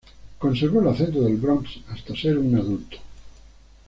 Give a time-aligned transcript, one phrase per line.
[0.39, 2.97] Conservó el acento del Bronx hasta ser un adulto.